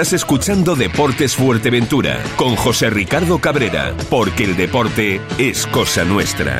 [0.00, 6.58] Estás escuchando Deportes Fuerteventura con José Ricardo Cabrera, porque el deporte es cosa nuestra.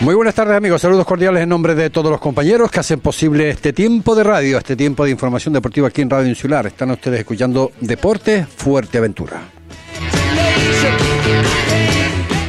[0.00, 3.48] Muy buenas tardes amigos, saludos cordiales en nombre de todos los compañeros que hacen posible
[3.48, 6.66] este tiempo de radio, este tiempo de información deportiva aquí en Radio Insular.
[6.66, 9.40] Están ustedes escuchando Deporte Fuerteventura.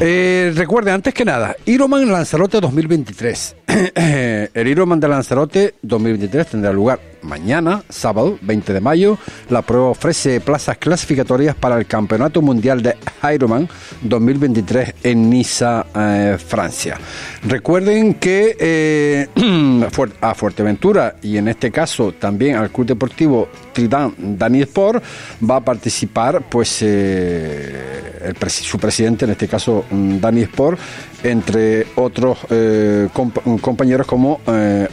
[0.04, 3.56] Eh, recuerde, antes que nada, Ironman Lanzarote 2023.
[4.56, 9.18] el Ironman de Lanzarote 2023 tendrá lugar mañana, sábado 20 de mayo.
[9.50, 12.96] La prueba ofrece plazas clasificatorias para el Campeonato Mundial de
[13.34, 13.68] Ironman
[14.02, 16.98] 2023 en Niza, eh, Francia.
[17.44, 19.28] Recuerden que eh,
[20.22, 25.04] a Fuerteventura y en este caso también al Club Deportivo Tridán Dani Sport
[25.50, 30.80] va a participar pues eh, su presidente, en este caso mm, Dani Sport,
[31.24, 32.40] entre otros
[33.62, 34.42] compañeros como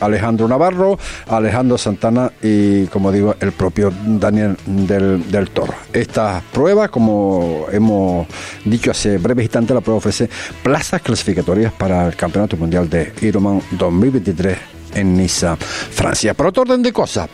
[0.00, 5.74] Alejandro Navarro, Alejandro Santana y, como digo, el propio Daniel del, del Toro.
[5.92, 8.26] Esta prueba, como hemos
[8.64, 10.28] dicho hace breve instante, la prueba ofrece
[10.62, 14.58] plazas clasificatorias para el Campeonato Mundial de Ironman 2023
[14.94, 16.34] en Niza, Francia.
[16.34, 17.28] Por otro orden de cosas,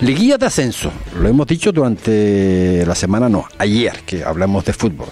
[0.00, 5.08] Liguilla de ascenso, lo hemos dicho durante la semana, no, ayer que hablamos de fútbol.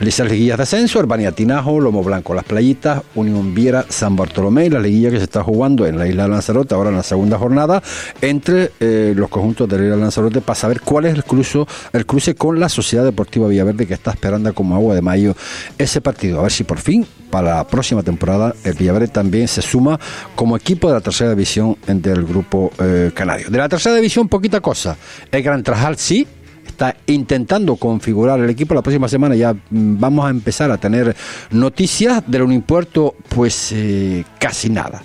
[0.00, 4.80] Lisas liguillas de ascenso, Herbania Tinajo, Lomo Blanco Las Playitas, Unión Viera, San Bartolomé, la
[4.80, 7.80] liguilla que se está jugando en la isla de Lanzarote, ahora en la segunda jornada,
[8.22, 11.64] entre eh, los conjuntos de la isla de Lanzarote para saber cuál es el, cruce,
[11.92, 15.36] el cruce con la Sociedad Deportiva Villaverde que está esperando como agua de mayo
[15.78, 16.40] ese partido.
[16.40, 19.98] A ver si por fin para la próxima temporada el Villaverde también se suma
[20.36, 23.50] como equipo de la tercera división del grupo eh, canario.
[23.50, 24.96] De la tercera división, poquita cosa.
[25.30, 26.26] El Gran Trajal sí,
[26.66, 28.74] está intentando configurar el equipo.
[28.74, 31.14] La próxima semana ya mm, vamos a empezar a tener
[31.50, 35.02] noticias de un impuesto, pues eh, casi nada.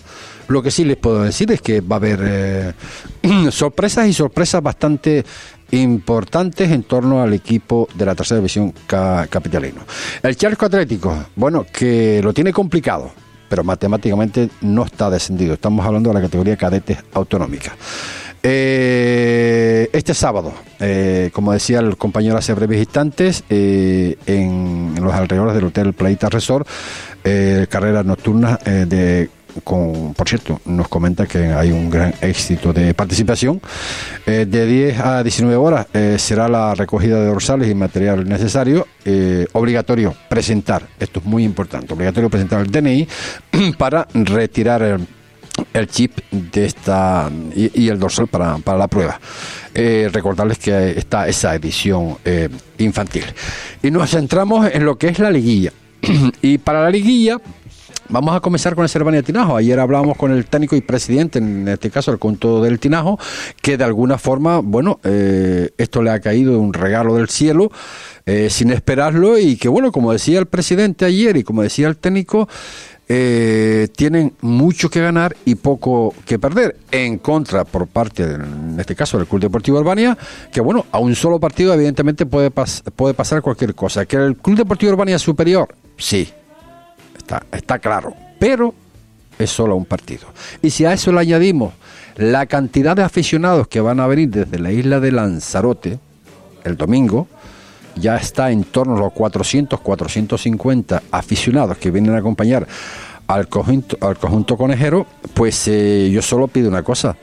[0.48, 2.74] Lo que sí les puedo decir es que va a haber eh,
[3.52, 5.24] sorpresas y sorpresas bastante
[5.72, 9.82] importantes en torno al equipo de la tercera división capitalino.
[10.24, 13.12] El Charco Atlético, bueno, que lo tiene complicado,
[13.48, 15.54] pero matemáticamente no está descendido.
[15.54, 17.76] Estamos hablando de la categoría cadetes autonómica.
[18.42, 25.56] Eh, este sábado, eh, como decía el compañero hace breves instantes, eh, en, los alrededores
[25.56, 26.68] del Hotel Playita Resort,
[27.70, 29.30] carreras nocturnas de
[29.64, 33.62] con, por cierto, nos comenta que hay un gran éxito de participación.
[34.26, 38.88] de 10 a 19 horas será la recogida de dorsales y material necesario.
[39.54, 43.08] obligatorio presentar, esto es muy importante, obligatorio presentar el DNI
[43.78, 45.08] para retirar el
[45.74, 49.20] el chip de esta y, el dorsal para, la prueba.
[49.74, 52.50] Eh, recordarles que está esa edición eh,
[52.80, 53.26] infantil.
[53.84, 55.72] Y nos centramos en lo que es la liguilla.
[56.42, 57.38] y para la liguilla
[58.12, 59.56] Vamos a comenzar con el Cervania Tinajo.
[59.56, 63.20] Ayer hablábamos con el técnico y presidente, en este caso el conto del Tinajo,
[63.62, 67.72] que de alguna forma, bueno, eh, esto le ha caído un regalo del cielo,
[68.50, 72.48] sin esperarlo, y que bueno, como decía el presidente ayer y como decía el técnico,
[73.12, 76.78] eh, tienen mucho que ganar y poco que perder.
[76.92, 80.16] En contra, por parte, en este caso, del Club Deportivo Albania,
[80.52, 84.06] que bueno, a un solo partido evidentemente puede, puede pasar cualquier cosa.
[84.06, 86.30] Que el Club Deportivo Albania es superior, sí,
[87.18, 88.76] está, está claro, pero
[89.40, 90.28] es solo un partido.
[90.62, 91.74] Y si a eso le añadimos
[92.16, 96.00] la cantidad de aficionados que van a venir desde la isla de Lanzarote
[96.64, 97.28] el domingo,
[98.00, 102.68] ya está en torno a los 400, 450 aficionados que vienen a acompañar
[103.28, 107.16] al conjunto, al conjunto conejero, pues eh, yo solo pido una cosa,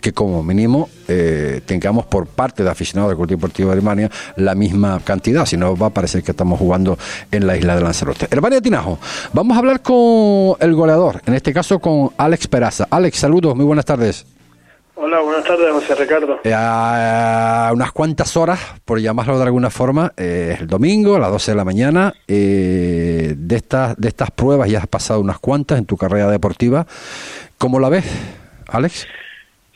[0.00, 4.54] que como mínimo eh, tengamos por parte de aficionados del Club Deportivo de Alemania la
[4.54, 6.98] misma cantidad, si no va a parecer que estamos jugando
[7.30, 8.28] en la isla de Lanzarote.
[8.30, 8.98] Hermania Tinajo,
[9.32, 12.86] vamos a hablar con el goleador, en este caso con Alex Peraza.
[12.90, 14.26] Alex, saludos, muy buenas tardes.
[14.98, 16.40] Hola, buenas tardes, José Ricardo.
[16.42, 21.30] Eh, a unas cuantas horas, por llamarlo de alguna forma, eh, el domingo a las
[21.30, 25.78] 12 de la mañana, eh, de, estas, de estas pruebas ya has pasado unas cuantas
[25.78, 26.86] en tu carrera deportiva.
[27.58, 28.06] ¿Cómo la ves,
[28.68, 29.06] Alex?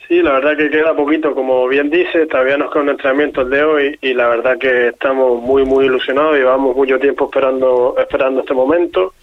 [0.07, 3.51] Sí, la verdad que queda poquito, como bien dice, todavía nos queda un entrenamiento el
[3.51, 8.39] de hoy y la verdad que estamos muy, muy ilusionados, llevamos mucho tiempo esperando, esperando
[8.39, 9.13] este momento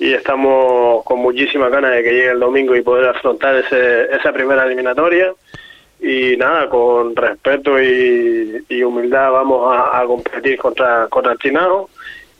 [0.00, 4.32] y estamos con muchísimas ganas de que llegue el domingo y poder afrontar ese, esa
[4.32, 5.34] primera eliminatoria.
[6.00, 11.90] Y nada, con respeto y, humildad vamos a, competir contra, contra el Chinao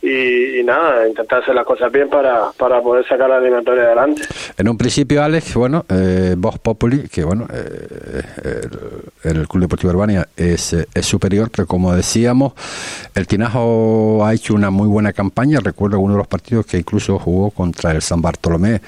[0.02, 4.22] y, nada, intentar hacer las cosas bien para, para poder sacar la eliminatoria adelante.
[4.56, 8.22] En un principio, Alex, bueno, eh, Voz Populi, que bueno, eh,
[9.24, 12.54] el, Club Deportivo Urbania es, es superior, pero como decíamos,
[13.14, 15.60] el Tinajo ha hecho una muy buena campaña.
[15.62, 18.80] Recuerdo uno de los partidos que incluso jugó contra el San Bartolomé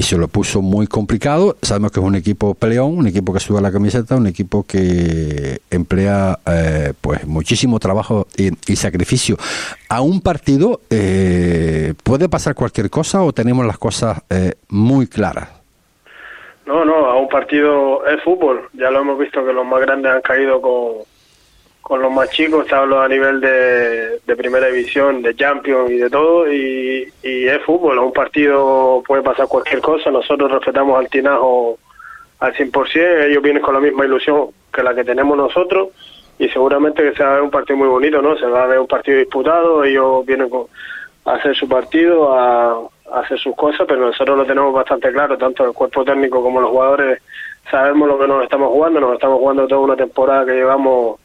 [0.00, 1.58] y se lo puso muy complicado.
[1.60, 5.60] Sabemos que es un equipo peleón, un equipo que sube la camiseta, un equipo que
[5.70, 9.36] emplea eh, pues muchísimo trabajo y, sacrificio.
[9.90, 10.39] A un partido
[10.90, 15.48] eh, puede pasar cualquier cosa o tenemos las cosas eh, muy claras.
[16.66, 18.68] No, no, a un partido es fútbol.
[18.74, 21.04] Ya lo hemos visto que los más grandes han caído con,
[21.90, 26.08] con los más chicos, te hablo a nivel de, primera división, de Champions y de
[26.08, 31.80] todo, y, es fútbol, a un partido puede pasar cualquier cosa, nosotros respetamos al Tinajo
[32.38, 35.88] al 100%, ellos vienen con la misma ilusión que la que tenemos nosotros,
[36.40, 38.34] y seguramente que se va a ver un partido muy bonito, ¿no?
[38.38, 40.48] Se va a ver un partido disputado, ellos vienen
[41.26, 42.78] a hacer su partido, a,
[43.12, 46.62] a hacer sus cosas, pero nosotros lo tenemos bastante claro, tanto el cuerpo técnico como
[46.62, 47.20] los jugadores
[47.70, 51.20] sabemos lo que nos estamos jugando, nos estamos jugando toda una temporada que llevamos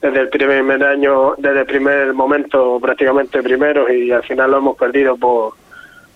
[0.00, 4.76] desde el primer año, desde el primer momento prácticamente primeros y al final lo hemos
[4.76, 5.54] perdido por,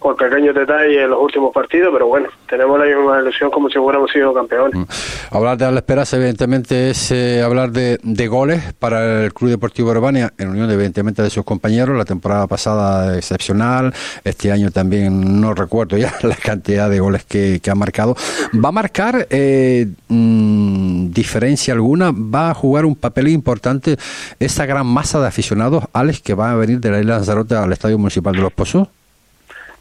[0.05, 3.79] por pequeños detalles en los últimos partidos, pero bueno, tenemos la misma ilusión como si
[3.79, 4.79] hubiéramos sido campeones.
[4.79, 5.35] Mm.
[5.35, 9.93] Hablar de la esperanza, evidentemente, es eh, hablar de, de, goles para el Club Deportivo
[9.93, 11.97] Urbania, en unión, evidentemente, de sus compañeros.
[11.97, 17.61] La temporada pasada excepcional, este año también no recuerdo ya la cantidad de goles que,
[17.63, 18.15] que ha marcado.
[18.63, 22.13] ¿Va a marcar eh, mm, diferencia alguna?
[22.15, 23.97] ¿Va a jugar un papel importante
[24.39, 27.73] esa gran masa de aficionados, Alex, que va a venir de la isla Lanzarote al
[27.73, 28.89] Estadio Municipal de Los Pozos?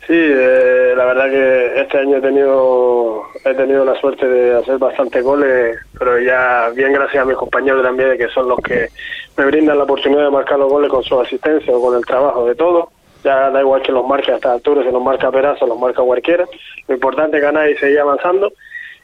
[0.05, 4.77] Sí, eh, la verdad que este año he tenido he tenido la suerte de hacer
[4.77, 8.89] bastantes goles, pero ya bien gracias a mis compañeros también, que son los que
[9.38, 12.45] me brindan la oportunidad de marcar los goles con su asistencia o con el trabajo
[12.45, 12.89] de todo.
[13.23, 16.01] Ya da igual que los marque a esta altura, si los marca Peraza, los marca
[16.01, 16.45] cualquiera.
[16.89, 18.51] Lo importante es ganar y seguir avanzando.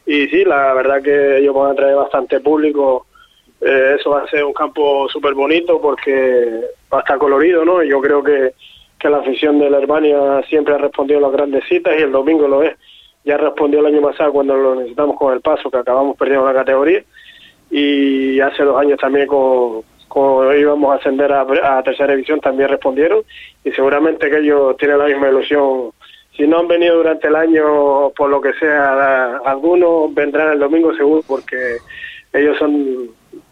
[0.05, 3.05] Y sí, la verdad que ellos van a traer bastante público.
[3.61, 6.61] Eh, eso va a ser un campo súper bonito porque
[6.91, 7.81] va a estar colorido, ¿no?
[7.81, 8.53] Y yo creo que
[8.99, 12.11] que la afición de la Herbania siempre ha respondido a las grandes citas y el
[12.11, 12.75] domingo lo es.
[13.23, 16.53] Ya respondió el año pasado cuando lo necesitamos con el paso, que acabamos perdiendo la
[16.53, 17.03] categoría,
[17.71, 19.83] y hace dos años también con,
[20.57, 23.23] íbamos a ascender a, tercera división también respondieron
[23.63, 25.91] y seguramente que ellos tienen la misma ilusión.
[26.35, 30.95] Si no han venido durante el año, por lo que sea, algunos vendrán el domingo
[30.95, 31.77] seguro porque
[32.33, 33.09] ellos son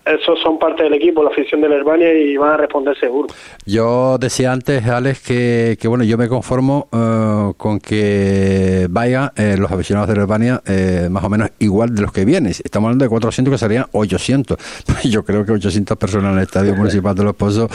[0.08, 3.28] esos son parte del equipo, la afición de la Herbania y van a responder seguro.
[3.66, 9.72] Yo decía antes, Alex, que, bueno, yo me conformo eh, con que vayan eh, los
[9.72, 12.52] aficionados de la Herbania eh, más o menos igual de los que vienen.
[12.52, 14.58] Estamos hablando de 400 que serían 800.
[15.10, 17.70] Yo creo que 800 personas en el Estadio Municipal de Los Pozos,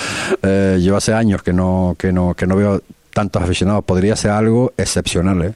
[0.83, 2.81] yo hace años que no, que no, que no veo
[3.13, 3.85] tantos aficionados.
[3.85, 5.53] Podría ser algo excepcional, ¿eh?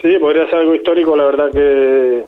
[0.00, 2.24] Sí, podría ser algo histórico, la verdad que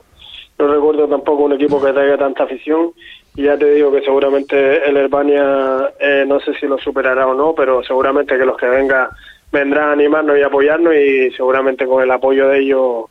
[0.58, 2.92] no recuerdo tampoco un equipo que traiga tanta afición
[3.36, 7.34] y ya te digo que seguramente el Herbania, eh, no sé si lo superará o
[7.34, 9.08] no, pero seguramente que los que vengan
[9.52, 13.04] vendrán a animarnos y apoyarnos y seguramente con el apoyo de ellos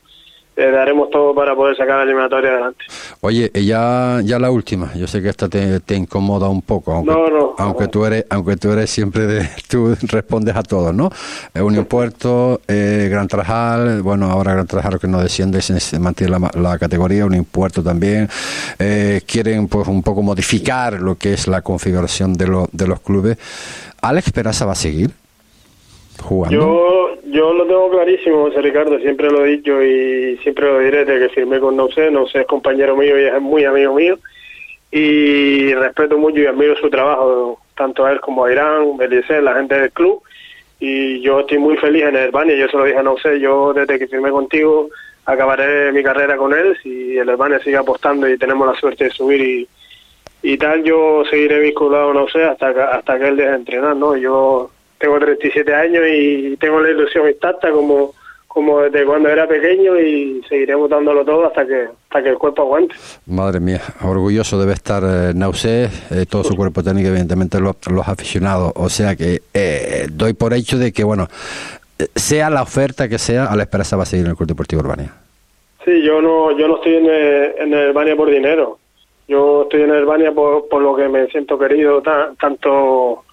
[0.56, 2.86] eh, daremos todo para poder sacar la eliminatoria adelante.
[3.22, 7.14] Oye, ya, ya la última, yo sé que esta te, te incomoda un poco, aunque,
[7.58, 11.10] aunque tú eres, aunque tú eres siempre de, tú respondes a todos, ¿no?
[11.54, 16.40] Eh, Unión Puerto, eh, Gran Trajal, bueno, ahora Gran Trajal que no desciende, se mantiene
[16.40, 18.30] la, la categoría, Unión Puerto también,
[18.80, 23.02] eh, quieren pues un poco modificar lo que es la configuración de, lo, de los
[23.02, 23.38] clubes.
[24.02, 25.12] ¿Alex Peraza va a seguir
[26.50, 31.06] Yo yo lo tengo clarísimo, José Ricardo, siempre lo he dicho y siempre lo diré
[31.06, 34.18] desde que firmé con No sé, es compañero mío y es muy amigo mío
[34.92, 39.56] y respeto mucho y admiro su trabajo, tanto a él como a Irán, Belice, la
[39.56, 40.22] gente del club
[40.80, 43.74] y yo estoy muy feliz en el Herbania, yo se lo dije a No yo
[43.74, 44.90] desde que firmé contigo
[45.26, 49.10] acabaré mi carrera con él, si el Herbania sigue apostando y tenemos la suerte de
[49.10, 49.68] subir y,
[50.44, 53.96] y tal, yo seguiré vinculado, no sé, hasta que, hasta que él deje de entrenar,
[53.96, 54.16] ¿no?
[54.16, 58.14] Yo tengo 37 años y tengo la ilusión intacta como
[58.56, 62.62] como desde cuando era pequeño y seguiremos dándolo todo hasta que hasta que el cuerpo
[62.62, 62.96] aguante.
[63.26, 68.08] Madre mía, orgulloso debe estar eh, Nausé, eh, todo su cuerpo técnico, evidentemente los, los
[68.08, 68.72] aficionados.
[68.76, 71.28] O sea que eh, doy por hecho de que, bueno,
[72.16, 74.82] sea la oferta que sea, a la esperanza va a seguir en el Club Deportivo
[74.84, 75.12] Urbania.
[75.84, 78.80] Sí, yo no yo no estoy en el, en Urbania por dinero.
[79.28, 82.02] Yo estoy en el Urbania por, por lo que me siento querido,
[82.40, 83.25] tanto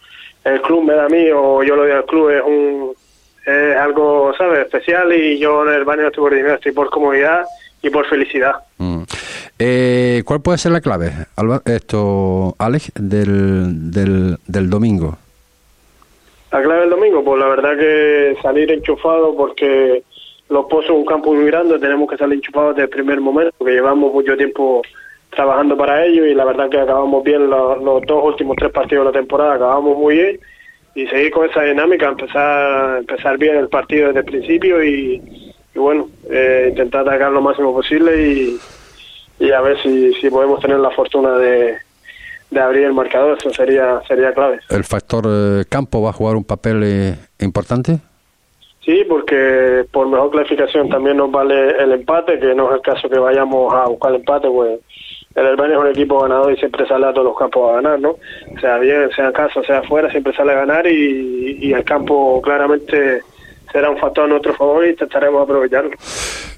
[0.44, 2.92] el club me da a mí o yo lo digo al club es un
[3.44, 7.44] es algo sabes especial y yo en el baño estoy por dinero estoy por comodidad
[7.82, 9.02] y por felicidad mm.
[9.58, 11.12] eh, ¿cuál puede ser la clave
[11.66, 15.18] esto Alex del, del, del domingo?
[16.52, 20.02] La clave del domingo, pues la verdad que salir enchufado porque
[20.50, 23.54] los pozos son un campo muy grande, tenemos que salir enchufados desde el primer momento,
[23.56, 24.82] porque llevamos mucho tiempo
[25.34, 29.12] trabajando para ello y la verdad que acabamos bien los, dos últimos tres partidos de
[29.12, 30.40] la temporada, acabamos muy bien
[30.94, 35.22] y seguir con esa dinámica, empezar empezar bien el partido desde el principio y,
[35.74, 38.58] bueno, eh, intentar atacar lo máximo posible y,
[39.40, 41.78] y a ver si, si podemos tener la fortuna de,
[42.50, 44.60] de abrir el marcador, eso sería sería clave.
[44.68, 47.98] ¿El factor eh, campo va a jugar un papel eh, importante?
[48.84, 53.08] Sí, porque por mejor clasificación también nos vale el empate, que no es el caso
[53.08, 54.80] que vayamos a buscar el empate, pues
[55.34, 58.00] el Albania es un equipo ganador y siempre sale a todos los campos a ganar,
[58.00, 58.16] ¿no?
[58.60, 62.40] Sea bien, sea en casa, sea afuera, siempre sale a ganar y, y el campo
[62.42, 63.22] claramente
[63.72, 65.90] será un factor a nuestro favor y intentaremos aprovecharlo.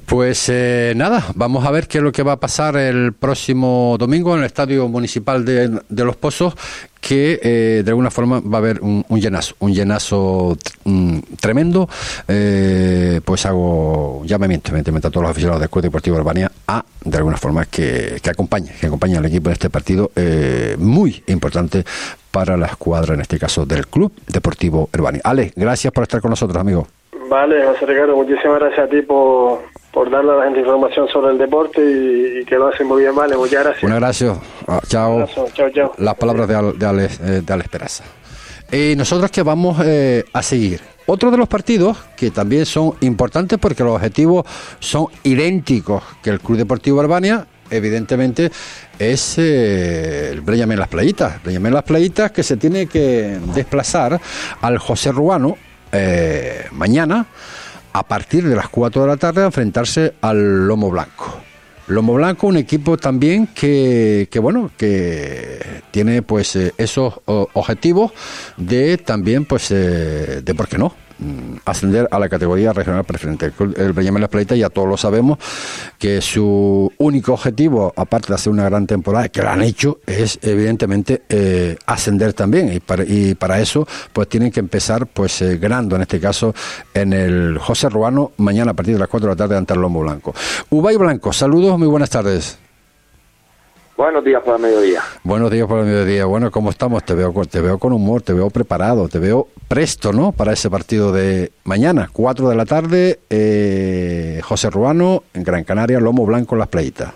[0.07, 3.97] Pues eh, nada, vamos a ver qué es lo que va a pasar el próximo
[3.99, 6.55] domingo en el Estadio Municipal de, Los Pozos,
[7.01, 11.89] que eh, de alguna forma va a haber un, llenazo, un llenazo mm, tremendo.
[12.29, 16.85] Eh, pues hago un llamamiento, evidentemente, a todos los aficionados del Club Deportivo Urbania a,
[17.03, 20.11] de alguna forma, que, que acompañe, que acompañe al equipo en este partido
[20.79, 21.85] muy importante
[22.31, 25.23] para la escuadra, en este caso, del Club Deportivo Urbania.
[25.25, 26.87] Ale, gracias por estar con nosotros, amigo.
[27.31, 29.63] Vale, José Ricardo, muchísimas gracias a ti por
[29.95, 33.15] por darle a la gente información sobre el deporte y, que lo hacen muy bien,
[33.15, 33.85] vale, muchas gracias.
[33.85, 35.27] Un abrazo, ah, chao.
[35.55, 35.93] chao, chao.
[35.99, 38.05] Las palabras de, de, Alex, eh, de Esperanza.
[38.73, 40.81] Y nosotros que vamos eh, a seguir.
[41.07, 44.45] Otro de los partidos que también son importantes porque los objetivos
[44.81, 48.51] son idénticos que el Club Deportivo Albania, evidentemente,
[48.99, 51.41] es eh, el Breyame Las Playitas.
[51.45, 54.21] Breyame Las Playitas que se tiene que desplazar
[54.61, 55.57] al José Ruano
[56.73, 57.25] mañana
[57.95, 61.41] a partir de las 4 de la tarde a enfrentarse al Lomo Blanco.
[61.87, 68.13] Lomo Blanco, un equipo también que, que bueno, que tiene pues eh, esos objetivos
[68.57, 70.95] de también pues eh, de por qué no,
[71.65, 73.53] ascender a la categoría regional preferente.
[73.77, 75.39] El Benjamin Las Playtas ya todos lo sabemos
[75.99, 80.39] que su único objetivo, aparte de hacer una gran temporada, que lo han hecho, es
[80.43, 82.73] evidentemente eh, ascender también
[83.07, 86.55] y para, eso pues tienen que empezar pues eh, ganando en este caso
[86.93, 89.81] en el José Ruano mañana a partir de las 4 de la tarde ante el
[89.81, 90.35] Lomo Blanco.
[90.71, 92.64] Ubay Blanco, saludos, muy buenas tardes.
[93.97, 95.03] Buenos días por el mediodía.
[95.23, 96.25] Buenos días por el mediodía.
[96.25, 97.05] Bueno, ¿cómo estamos?
[97.05, 100.33] Te veo, te veo con humor, te veo preparado, te veo presto, ¿no?
[100.33, 106.01] Para ese partido de mañana, 4 de la tarde, eh, José Ruano, en Gran Canaria,
[106.01, 107.15] Lomo Blanco, Las Playitas.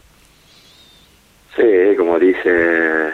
[1.57, 3.11] Sí, como dice,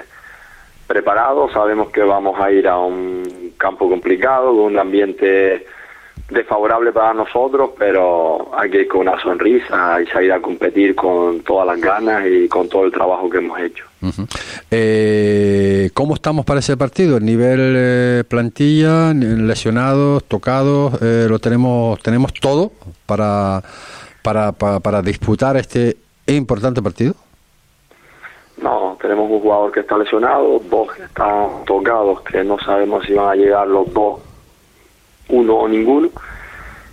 [0.86, 5.66] preparado, sabemos que vamos a ir a un campo complicado, con un ambiente
[6.34, 11.40] desfavorable para nosotros, pero hay que ir con una sonrisa y salir a competir con
[11.40, 13.84] todas las ganas y con todo el trabajo que hemos hecho.
[14.70, 17.16] eh, ¿Cómo estamos para ese partido?
[17.16, 21.00] ¿El nivel eh, plantilla, lesionados, tocados?
[21.00, 22.72] Eh, ¿Lo tenemos tenemos todo
[23.06, 23.62] para,
[24.22, 27.14] para, para, para disputar este importante partido?
[28.56, 33.14] No, tenemos un jugador que está lesionado, dos que están tocados, que no sabemos si
[33.14, 34.20] van a llegar los dos
[35.28, 36.10] uno o ninguno,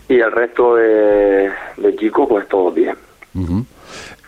[0.07, 1.51] y el resto de,
[1.97, 2.95] chicos, pues todos bien.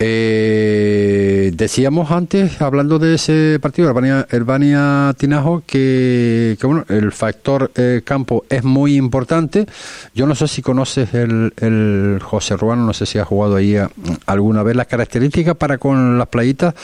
[0.00, 3.90] Eh, decíamos antes, hablando de ese partido,
[4.30, 9.66] Herbania, Tinajo, que, bueno, el factor eh, campo es muy importante.
[10.14, 13.76] Yo no sé si conoces el, el José Ruano, no sé si ha jugado ahí
[13.76, 13.86] eh,
[14.26, 14.76] alguna vez.
[14.76, 16.74] Las características para con las playitas,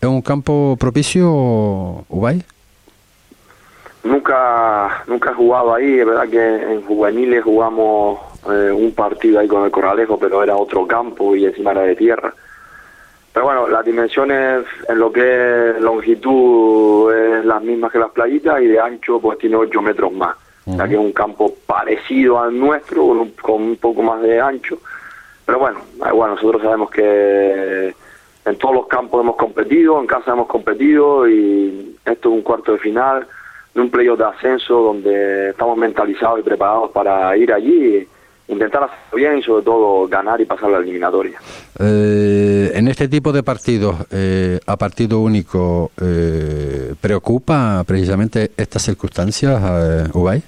[0.00, 2.44] ¿es un campo propicio, Ubay?
[4.04, 8.18] Nunca, nunca he jugado ahí, es verdad que en juveniles jugamos
[8.50, 11.94] eh, un partido ahí con el Corralejo, pero era otro campo y encima era de
[11.94, 12.34] tierra.
[13.32, 18.60] Pero bueno, las dimensiones en lo que es longitud es las mismas que las playitas
[18.60, 20.36] y de ancho pues tiene 8 metros más.
[20.66, 23.06] O sea que es un campo parecido al nuestro,
[23.40, 24.78] con un, poco más de ancho.
[25.46, 27.94] Pero bueno, igual nosotros sabemos que
[28.44, 32.72] en todos los campos hemos competido, en casa hemos competido y esto es un cuarto
[32.72, 33.26] de final
[33.74, 38.06] de un playoff de ascenso donde estamos mentalizados y preparados para ir allí
[38.48, 41.38] intentar hacerlo bien y sobre todo ganar y pasar la eliminatoria.
[41.78, 49.60] Eh, en este tipo de partidos, eh, a partido único, eh, ¿preocupa precisamente estas circunstancias,
[49.64, 50.42] eh, Ubay?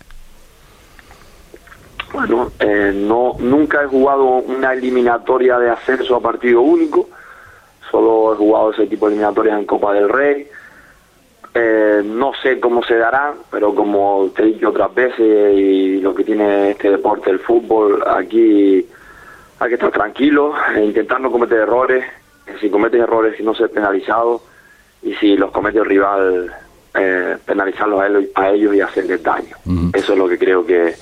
[2.13, 2.53] Bueno,
[2.95, 7.09] no, nunca he jugado una eliminatoria de ascenso a partido único,
[7.91, 10.47] solo he jugado ese tipo de eliminatorias en Copa del Rey,
[11.57, 16.13] eh, no sé cómo se dará, pero como te he dicho otras veces y lo
[16.13, 18.85] que tiene este deporte, el fútbol, aquí
[19.61, 22.05] hay que estar tranquilo, e intentar no cometer errores,
[22.61, 24.43] si cometes errores no ser penalizado
[25.03, 26.53] y si los comete el rival
[26.93, 29.57] eh, penalizarlos a ellos, a ellos y hacerles daño.
[29.93, 30.95] Eso es lo que creo que,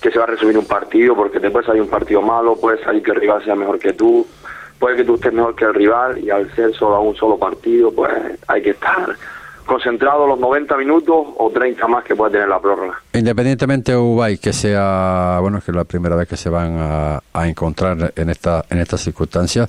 [0.00, 3.02] que se va a resumir un partido, porque puede salir un partido malo, puede salir
[3.02, 4.26] que el rival sea mejor que tú,
[4.78, 7.36] puede que tú estés mejor que el rival y al ser solo a un solo
[7.36, 8.10] partido, pues
[8.48, 9.16] hay que estar
[9.72, 13.00] concentrado los 90 minutos o 30 más que puede tener la prórroga.
[13.14, 18.12] Independientemente Ubay que sea, bueno, que es la primera vez que se van a, encontrar
[18.14, 19.68] en esta en estas circunstancias,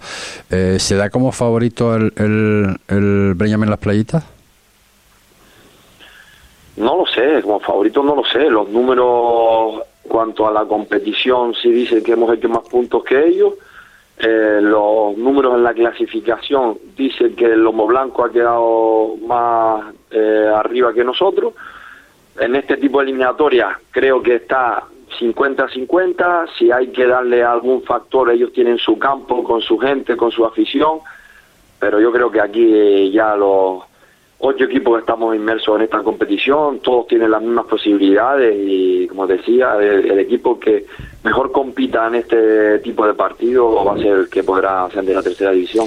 [0.52, 4.26] eh, ¿se da como favorito el, el, el Breñame en las playitas?
[6.76, 8.50] No lo sé, como favorito no lo sé.
[8.50, 13.54] Los números cuanto a la competición sí dicen que hemos hecho más puntos que ellos
[14.18, 20.52] eh, los números en la clasificación dicen que el Lomo Blanco ha quedado más eh,
[20.56, 21.54] arriba que nosotros.
[22.40, 24.84] En este tipo de eliminatoria creo que está
[25.20, 26.50] 50-50.
[26.58, 30.46] Si hay que darle algún factor, ellos tienen su campo, con su gente, con su
[30.46, 31.00] afición.
[31.80, 33.84] Pero yo creo que aquí ya los
[34.46, 39.76] ocho equipos estamos inmersos en esta competición, todos tienen las mismas posibilidades y, como decía,
[39.80, 40.86] el, equipo que
[41.24, 45.24] mejor compita en este tipo de partido va a ser el que podrá ascender a
[45.24, 45.86] tercera división.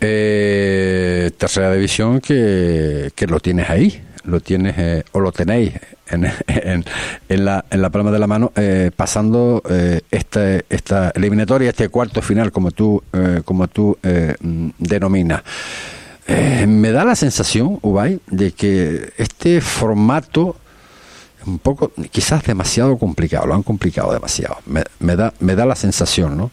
[0.00, 5.72] Eh, tercera división que, lo tienes ahí, lo tienes eh, o lo tenéis
[6.10, 11.88] en, la, en la palma de la mano, eh, pasando eh, esta, esta eliminatoria, este
[11.88, 13.96] cuarto final, como tú, eh, como tú
[14.78, 15.42] denominas.
[16.26, 20.56] Eh, me da la sensación, Ubay, de que este formato
[21.46, 24.56] un poco, quizás demasiado complicado, lo han complicado demasiado.
[24.66, 26.50] Me, da, me da la sensación, ¿no?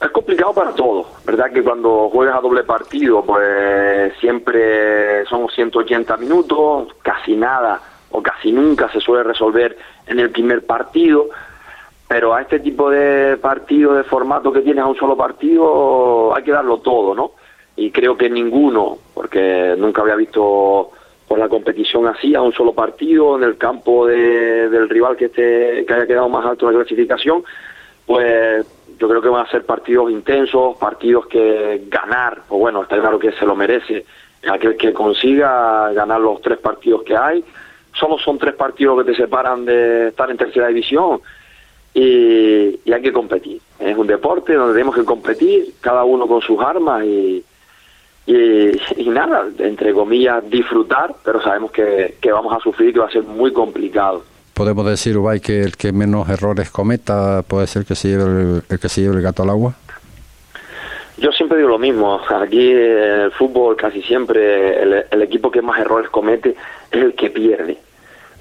[0.00, 1.50] Es complicado para todos, ¿verdad?
[1.52, 8.52] Que cuando juegas a doble partido, pues siempre son 180 minutos, casi nada o casi
[8.52, 11.28] nunca se suele resolver en el primer partido
[12.08, 16.42] pero a este tipo de partido, de formato que tienes a un solo partido, hay
[16.42, 17.32] que darlo todo, ¿no?
[17.76, 20.90] Y creo que ninguno, porque nunca había visto
[21.28, 25.84] por la competición así, a un solo partido, en el campo del rival que, esté,
[25.86, 27.44] que haya quedado más alto en la clasificación,
[28.06, 28.66] pues
[28.98, 33.18] yo creo que van a ser partidos intensos, partidos que ganar, o bueno, está claro
[33.18, 34.06] que se lo merece
[34.50, 37.44] aquel que consiga ganar los tres partidos que hay.
[37.92, 41.20] Solo son tres partidos que te separan de estar en tercera división
[41.94, 43.60] y, hay que competir.
[43.78, 47.44] Es un deporte donde tenemos que competir, cada uno con sus armas y,
[48.26, 53.22] y, nada, entre comillas, disfrutar, pero sabemos que, vamos a sufrir que va a ser
[53.22, 54.22] muy complicado.
[54.54, 58.78] ¿Podemos decir, Ubay, que el que menos errores cometa puede ser que se lleve el,
[58.78, 59.74] que se lleve el gato al agua?
[61.16, 65.80] Yo siempre digo lo mismo, aquí en el fútbol casi siempre el, equipo que más
[65.80, 66.54] errores comete
[66.90, 67.78] es el que pierde,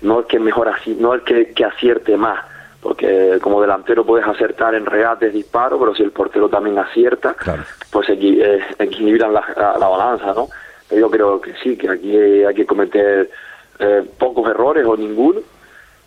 [0.01, 2.39] no el que mejor no el que, que acierte más
[2.88, 7.36] porque como delantero puedes acertar en regates, disparos, pero si el portero también acierta,
[7.91, 9.41] pues eh, equilibran la,
[9.78, 10.47] balanza, ¿no?
[10.97, 13.30] yo creo que sí, que aquí hay que cometer
[13.80, 15.41] eh, pocos errores o ninguno,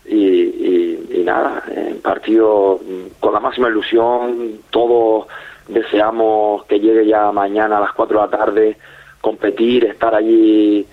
[0.05, 2.79] y, nada, en partido
[3.19, 5.27] con la máxima ilusión, todos
[5.67, 8.77] deseamos que llegue ya mañana a las 4 de la tarde,
[9.21, 10.87] competir, estar allí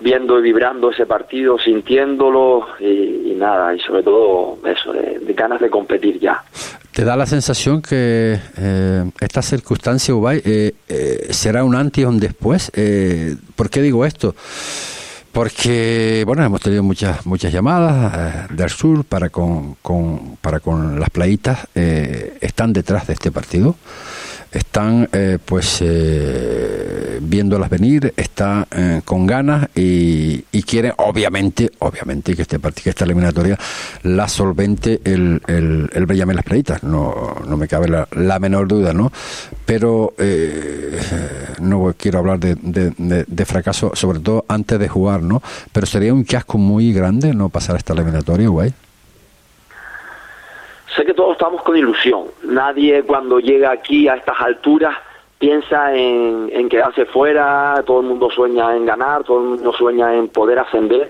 [0.00, 5.70] viendo y vibrando ese partido, sintiéndolo y, nada, y sobre todo eso, de, ganas de
[5.70, 6.42] competir ya.
[6.92, 12.04] ¿Te da la sensación que eh, esta circunstancia, Ubay, eh, eh, será un antes y
[12.04, 12.70] un después?
[13.54, 14.34] ¿Por qué digo esto?
[15.32, 21.10] Porque, bueno, hemos tenido muchas muchas llamadas del sur para con, con, para con las
[21.10, 23.76] playitas, están detrás de este partido
[24.52, 32.34] están eh, pues eh, viéndolas venir, están eh, con ganas y, y, quieren obviamente, obviamente
[32.34, 33.58] que este partido, que esta eliminatoria
[34.02, 38.92] la solvente el, el, el Las Playitas, no, no me cabe la, la menor duda,
[38.92, 39.12] ¿no?
[39.64, 40.98] Pero eh,
[41.60, 45.42] no quiero hablar de, de, fracaso, sobre todo antes de jugar, ¿no?
[45.72, 48.72] Pero sería un casco muy grande no pasar esta eliminatoria, guay
[50.98, 52.24] sé que todos estamos con ilusión.
[52.42, 54.96] Nadie cuando llega aquí a estas alturas
[55.38, 60.12] piensa en, en quedarse fuera, todo el mundo sueña en ganar, todo el mundo sueña
[60.14, 61.08] en poder ascender,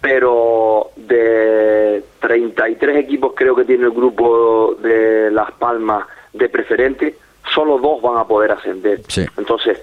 [0.00, 7.18] pero de 33 equipos creo que tiene el grupo de Las Palmas de preferente,
[7.52, 9.02] solo dos van a poder ascender.
[9.36, 9.82] Entonces,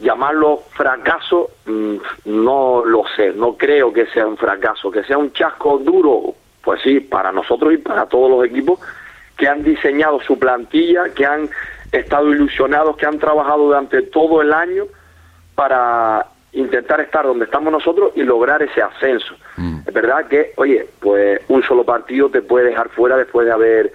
[0.00, 5.32] llamarlo fracaso, mm, no lo sé, no creo que sea un fracaso, que sea un
[5.34, 8.80] chasco duro, pues sí, para nosotros y para todos los equipos
[9.36, 11.48] que han diseñado su plantilla, que han
[11.92, 14.84] estado ilusionados, que han trabajado durante todo el año
[15.54, 19.34] para intentar estar donde estamos nosotros y lograr ese ascenso.
[19.56, 19.78] Mm.
[19.86, 23.92] Es verdad que, oye, pues un solo partido te puede dejar fuera después de haber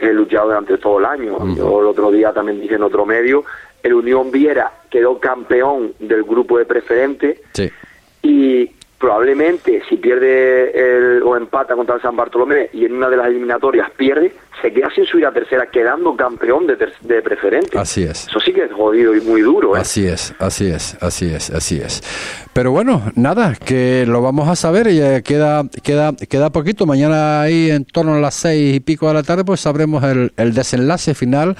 [0.00, 1.36] he luchado durante todo el año.
[1.54, 3.44] Yo el otro día también dije en otro medio,
[3.82, 7.70] el Unión Viera quedó campeón del grupo de preferente Sí.
[8.22, 13.16] y probablemente si pierde el, o empata contra el San Bartolomé y en una de
[13.16, 17.78] las eliminatorias pierde, se queda sin subir a tercera, quedando campeón de, ter- de preferente.
[17.78, 18.28] Así es.
[18.28, 19.74] Eso sí que es jodido y muy duro.
[19.74, 19.80] ¿eh?
[19.80, 22.02] Así es, así es, así es, así es.
[22.52, 26.84] Pero bueno, nada, que lo vamos a saber y eh, queda, queda, queda poquito.
[26.84, 30.32] Mañana ahí en torno a las seis y pico de la tarde, pues sabremos el,
[30.36, 31.56] el desenlace final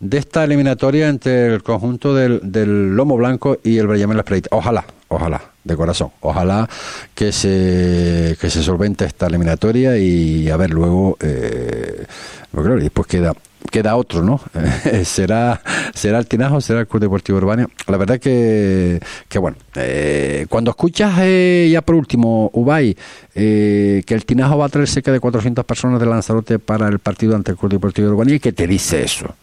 [0.00, 4.26] de esta eliminatoria entre el conjunto del, del Lomo Blanco y el Brellamen Las.
[4.50, 6.68] Ojalá, ojalá, de corazón, ojalá
[7.14, 12.06] que se, que se solvente esta eliminatoria y a ver luego, eh,
[12.52, 13.34] claro, y después queda
[13.70, 14.40] queda otro, ¿no?
[15.04, 15.60] será
[15.94, 17.68] será el Tinajo, será el Club Deportivo Urbano.
[17.86, 22.96] La verdad que, que bueno, eh, cuando escuchas eh, ya por último, Ubay,
[23.34, 26.98] eh, que el Tinajo va a traer cerca de 400 personas de Lanzarote para el
[26.98, 29.34] partido ante el Club Deportivo Urbano, ¿y qué te dice eso?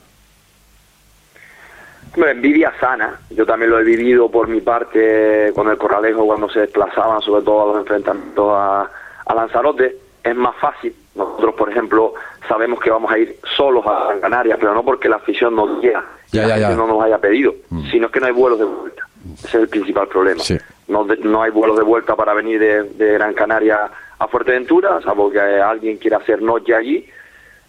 [2.15, 3.19] Envidia sana.
[3.29, 7.43] Yo también lo he vivido por mi parte con el Corralejo cuando se desplazaban, sobre
[7.43, 8.89] todo a los enfrentamientos a,
[9.25, 9.95] a Lanzarote.
[10.23, 10.93] Es más fácil.
[11.15, 12.13] Nosotros, por ejemplo,
[12.47, 15.79] sabemos que vamos a ir solos a Gran Canaria, pero no porque la afición nos
[15.79, 16.69] quiera, Ya, ya, ya.
[16.71, 17.53] no nos haya pedido,
[17.91, 19.03] sino es que no hay vuelos de vuelta.
[19.35, 20.41] Ese es el principal problema.
[20.41, 20.57] Sí.
[20.87, 25.01] No, de- no hay vuelos de vuelta para venir de, de Gran Canaria a Fuerteventura,
[25.01, 27.05] salvo que alguien quiera hacer noche allí.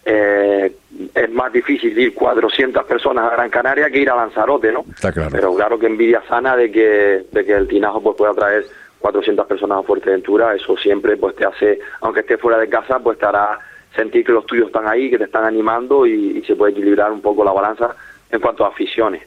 [0.04, 0.72] Eh,
[1.14, 4.84] es más difícil ir 400 personas a Gran Canaria que ir a Lanzarote, ¿no?
[4.88, 5.30] Está claro.
[5.30, 8.64] Pero claro que envidia sana de que, de que el Tinajo pues, pueda traer
[8.98, 13.18] 400 personas a Fuerteventura, eso siempre pues te hace, aunque estés fuera de casa, pues
[13.18, 13.58] te hará
[13.94, 17.10] sentir que los tuyos están ahí, que te están animando y, y se puede equilibrar
[17.12, 17.94] un poco la balanza
[18.30, 19.22] en cuanto a aficiones.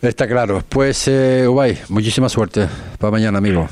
[0.00, 0.62] Está claro.
[0.68, 2.66] Pues, eh, Ubay, muchísima suerte
[2.98, 3.68] para mañana, amigo.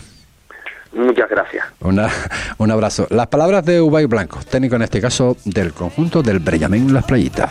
[0.93, 1.65] Muchas gracias.
[1.81, 2.09] Una,
[2.59, 3.07] un abrazo.
[3.11, 7.51] Las palabras de Ubay Blanco, técnico en este caso del conjunto del Brellamen Las Playitas.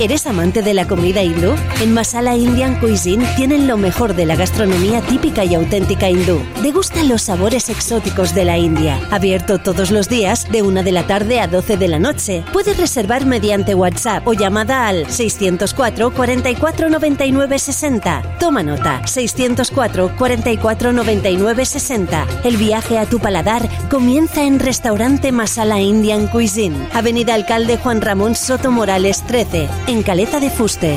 [0.00, 1.54] ¿Eres amante de la comida hindú?
[1.82, 6.40] En Masala Indian Cuisine tienen lo mejor de la gastronomía típica y auténtica hindú.
[6.62, 8.98] Degustan los sabores exóticos de la India.
[9.10, 12.42] Abierto todos los días de 1 de la tarde a 12 de la noche.
[12.50, 18.36] Puedes reservar mediante WhatsApp o llamada al 604 44 99 60.
[18.40, 22.26] Toma nota, 604 44 99 60.
[22.44, 28.34] El viaje a tu paladar comienza en Restaurante Masala Indian Cuisine, Avenida Alcalde Juan Ramón
[28.34, 30.96] Soto Morales 13, en Caleta de Fuste.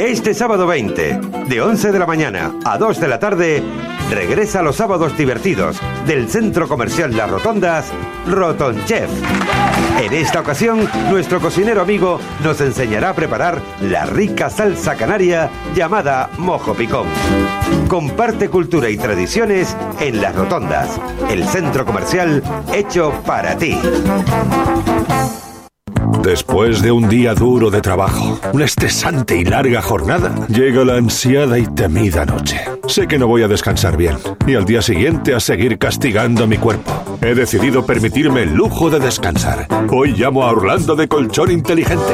[0.00, 3.62] Este sábado 20, de 11 de la mañana a 2 de la tarde,
[4.10, 7.92] regresa los sábados divertidos del Centro Comercial Las Rotondas,
[8.26, 9.08] Roton Chef.
[10.00, 16.30] En esta ocasión, nuestro cocinero amigo nos enseñará a preparar la rica salsa canaria llamada
[16.38, 17.06] mojo picón.
[17.88, 22.42] Comparte cultura y tradiciones en Las Rotondas, el centro comercial
[22.72, 23.78] hecho para ti.
[26.22, 31.58] Después de un día duro de trabajo, una estresante y larga jornada, llega la ansiada
[31.58, 32.60] y temida noche.
[32.86, 36.58] Sé que no voy a descansar bien, y al día siguiente a seguir castigando mi
[36.58, 36.92] cuerpo.
[37.22, 39.66] He decidido permitirme el lujo de descansar.
[39.90, 42.12] Hoy llamo a Orlando de Colchón Inteligente.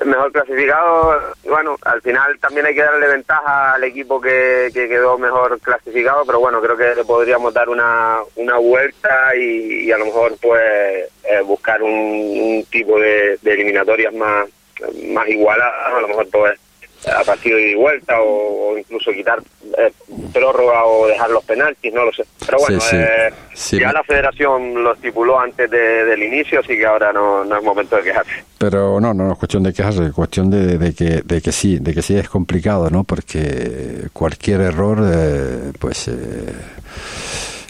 [0.06, 1.20] mejor clasificado.
[1.44, 6.26] Bueno, al final también hay que darle ventaja al equipo que, que quedó mejor clasificado,
[6.26, 11.10] pero bueno, creo que le podríamos dar una, una vuelta y, a lo mejor pues
[11.24, 14.48] eh, buscar un, tipo de, de eliminatorias más,
[15.10, 16.60] más igualadas, a lo mejor pues
[17.06, 19.40] a partido de vuelta o, o incluso quitar
[19.78, 19.92] eh,
[20.34, 22.24] prórroga o dejar los penaltis, no lo sé.
[22.46, 22.96] Pero bueno, Sí, sí.
[22.98, 27.12] eh, Sí, ya me- la federación lo estipuló antes de- del inicio, así que ahora
[27.14, 28.32] no, no es momento de quejarse.
[28.58, 31.52] Pero no, no, no es cuestión de quejarse, es cuestión de, de que, de que
[31.52, 33.04] sí, de que sí es complicado, ¿no?
[33.04, 36.14] Porque cualquier error, eh, pues eh,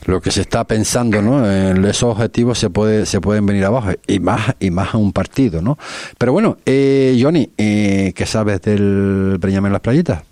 [0.08, 1.50] lo que se está pensando, ¿no?
[1.50, 5.12] En esos objetivos se puede, se pueden venir abajo y más y más a un
[5.12, 5.78] partido, ¿no?
[6.17, 10.24] Pero bueno, eh, Johnny, eh, ¿qué sabes del Breñame en las playitas?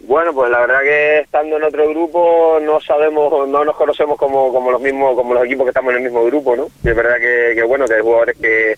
[0.00, 4.52] Bueno, pues la verdad que estando en otro grupo no sabemos, no nos conocemos como,
[4.52, 6.68] como los mismos, como los equipos que estamos en el mismo grupo, ¿no?
[6.84, 8.76] Y es verdad que, que bueno, que hay jugadores que,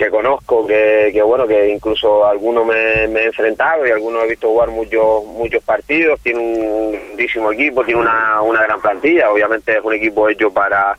[0.00, 4.48] que conozco, que, que bueno, que incluso algunos me, he enfrentado y algunos he visto
[4.48, 9.84] jugar muchos muchos partidos, tiene un grandísimo equipo, tiene una, una gran plantilla, obviamente es
[9.84, 10.96] un equipo hecho para,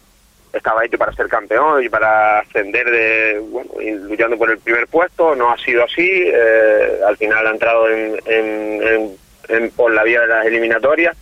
[0.53, 3.71] estaba hecho para ser campeón y para ascender de, bueno,
[4.07, 8.19] luchando por el primer puesto, no ha sido así, eh, al final ha entrado en,
[8.27, 9.17] en- en-
[9.49, 11.17] en- por la vía de las eliminatorias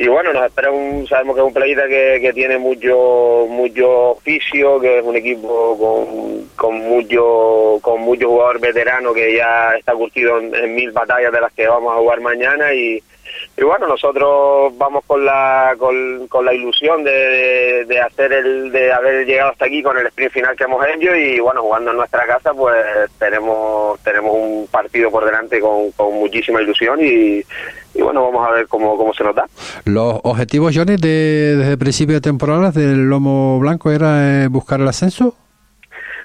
[0.00, 4.12] y bueno, nos espera un, sabemos que es un playita que, que tiene mucho mucho
[4.12, 9.92] oficio, que es un equipo con, con mucho con mucho jugador veterano que ya está
[9.92, 13.02] curtido en, en mil batallas de las que vamos a jugar mañana y,
[13.56, 18.92] y bueno, nosotros vamos con la con, con la ilusión de, de, hacer el de
[18.92, 21.96] haber llegado hasta aquí con el sprint final que hemos hecho y bueno, jugando en
[21.98, 22.76] nuestra casa pues
[23.18, 27.42] tenemos tenemos un partido por delante con, con muchísima ilusión y,
[27.94, 29.46] y bueno, vamos a ver cómo, cómo se nos da.
[29.84, 34.80] Los objetivos, Johnny, de, desde el principio de temporada del Lomo Blanco era eh, buscar
[34.80, 35.34] el ascenso.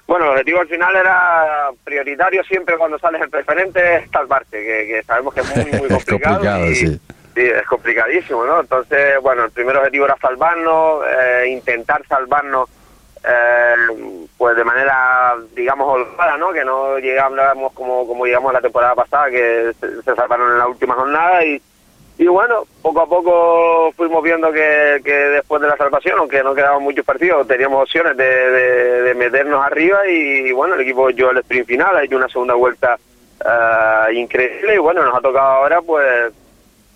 [0.08, 4.88] Bueno, el objetivo al final era prioritario siempre cuando sales el preferente es salvarte, que,
[4.88, 6.36] que sabemos que es muy, muy Es complicado.
[6.36, 7.00] complicado, y- sí.
[7.36, 8.62] Sí, es complicadísimo, ¿no?
[8.62, 12.70] Entonces, bueno, el primer objetivo era salvarnos, eh, intentar salvarnos,
[13.28, 13.74] eh,
[14.38, 16.54] pues de manera, digamos, holgada, ¿no?
[16.54, 20.68] Que no llegamos como, como llegamos la temporada pasada, que se, se salvaron en la
[20.68, 21.62] última jornada y,
[22.17, 26.54] y bueno, poco a poco fuimos viendo que, que después de la salvación, aunque no
[26.56, 31.38] quedaban muchos partidos, teníamos opciones de, de- meternos arriba y, bueno, el equipo yo el
[31.39, 32.97] sprint final, ha hecho una segunda vuelta
[33.45, 36.06] eh, increíble y bueno, nos ha tocado ahora pues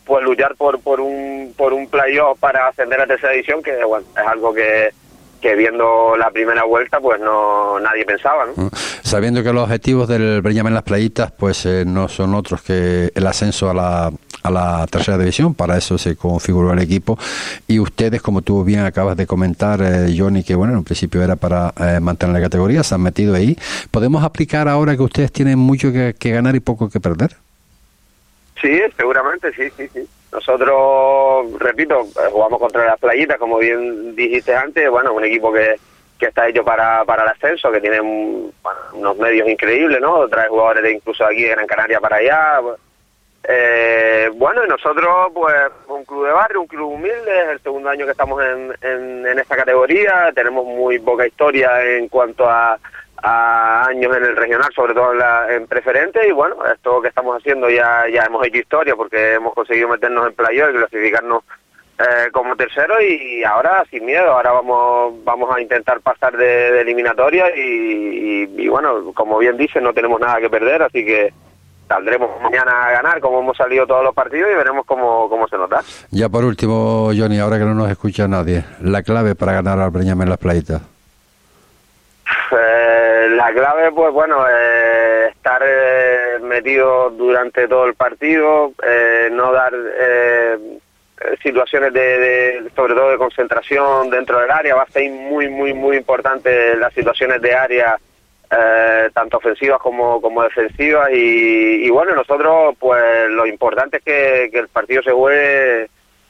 [0.05, 4.05] pues luchar por por un por un playoff para ascender a tercera división que bueno
[4.19, 4.89] es algo que
[5.39, 8.53] que viendo la primera vuelta pues no nadie pensaba ¿no?
[8.55, 8.69] ¿no?
[9.03, 13.11] Sabiendo que los objetivos del Breñame en las playitas pues eh, no son otros que
[13.13, 14.11] el ascenso a la,
[14.43, 17.17] a la tercera división, para eso se configuró el equipo
[17.67, 21.35] y ustedes, como tú bien acabas de comentar, eh, Johnny, que bueno, en principio era
[21.35, 23.57] para eh, mantener la categoría, se han metido ahí.
[23.91, 27.35] ¿Podemos aplicar ahora que ustedes tienen mucho que, que ganar y poco que perder?
[28.61, 30.07] Sí, seguramente, sí, sí, sí.
[30.31, 35.75] Nosotros, repito, eh, jugamos contra las playitas, como bien dijiste antes, bueno, un equipo que,
[36.19, 40.27] que está hecho para, para el ascenso, que tiene unos medios increíbles, ¿no?
[40.27, 42.59] Trae jugadores de incluso aquí de Gran Canaria para allá.
[43.47, 45.55] Eh, bueno, y nosotros, pues,
[45.87, 49.25] un club de barrio, un club humilde, es el segundo año que estamos en, en,
[49.25, 52.77] en esta categoría, tenemos muy poca historia en cuanto a,
[53.21, 57.37] años en el regional, sobre todo en, la, en preferente, y bueno, esto que estamos
[57.37, 61.43] haciendo ya, ya hemos hecho historia porque hemos conseguido meternos en playoff y clasificarnos
[61.99, 63.01] eh, como tercero.
[63.01, 67.53] Y ahora sin miedo, ahora vamos vamos a intentar pasar de, eliminatoria.
[67.57, 71.33] Y- y bueno, como bien dice, no tenemos nada que perder, así que
[71.89, 75.57] saldremos mañana a ganar como hemos salido todos los partidos y veremos cómo, cómo se
[75.57, 75.81] nos da.
[76.11, 79.89] Ya por último, Johnny, ahora que no nos escucha nadie, la clave para ganar al
[79.89, 80.81] Breñame en las playitas.
[82.51, 89.51] Eh, la clave, pues bueno, eh, estar eh, metido durante todo el partido, eh, no
[89.51, 90.57] dar eh,
[91.41, 95.73] situaciones de, de, sobre todo de concentración dentro del área, va a ser muy, muy,
[95.73, 97.97] muy importante las situaciones de área,
[98.51, 104.45] eh, tanto ofensivas como, como defensivas, y, y bueno, nosotros, pues lo importante es que,
[104.57, 105.87] el partido se juegue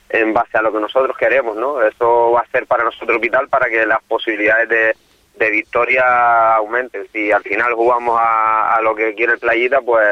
[0.10, 1.82] en base a lo que nosotros queremos, ¿no?
[1.82, 4.96] Eso va a ser para nosotros vital para que las posibilidades de,
[5.38, 7.08] de victoria aumenten.
[7.14, 10.06] Si al final jugamos a, a, lo que quiere el Playita, pues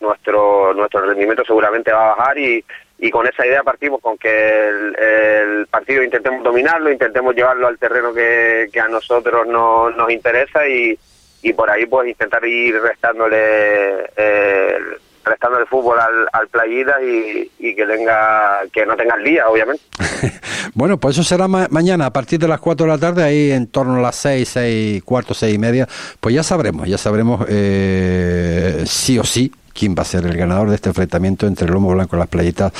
[0.00, 2.64] nuestro nuestro rendimiento seguramente va a bajar y,
[2.98, 7.78] y con esa idea partimos, con que el, el partido intentemos dominarlo, intentemos llevarlo al
[7.78, 10.98] terreno que, que a nosotros no, nos interesa y,
[11.42, 13.36] y por ahí pues intentar ir restándole
[14.16, 14.78] eh,
[15.68, 19.82] fútbol al, al playita y, y, que tenga que no tenga el obviamente.
[20.74, 23.50] bueno, pues eso será ma mañana a partir de las 4 de la tarde, ahí
[23.50, 25.88] en torno a las 6, 6, cuarto, 6 y media.
[26.20, 30.70] Pues ya sabremos, ya sabremos eh, sí o sí quién va a ser el ganador
[30.70, 32.72] de este enfrentamiento entre el Lomo Blanco y las playitas,